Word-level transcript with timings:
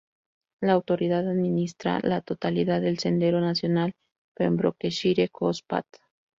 La 0.63 0.73
autoridad 0.73 1.29
administra 1.29 1.99
la 2.01 2.21
totalidad 2.21 2.81
del 2.81 2.97
sendero 2.97 3.39
nacional 3.39 3.93
Pembrokeshire 4.35 5.29
Coast 5.29 5.67
Path. 5.67 5.97